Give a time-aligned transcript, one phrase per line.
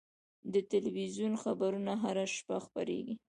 [0.53, 3.15] د تلویزیون خبرونه هره شپه خپرېږي.